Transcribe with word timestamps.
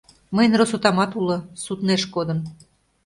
Мыйын 0.35 0.53
росотамат 0.59 1.11
уло— 1.19 1.37
суднеш 1.63 2.03
кодын. 2.13 2.39